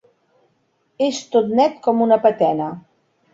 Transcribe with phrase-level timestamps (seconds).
[1.07, 2.73] És tot net com una patena.